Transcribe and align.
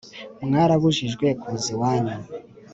Mwarabujijwe 0.45 1.27
kuza 1.41 1.67
iwanyu 1.75 2.15